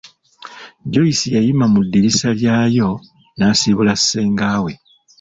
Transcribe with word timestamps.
Joyce 0.91 1.27
yayima 1.35 1.65
mu 1.73 1.79
ddirisa 1.85 2.29
lyayo 2.39 2.89
n'asiibula 3.37 3.93
ssenga 3.99 4.51
we. 4.63 4.73